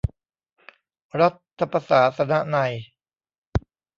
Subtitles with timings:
[1.19, 1.29] รั
[1.59, 2.73] ฐประศาสนนัย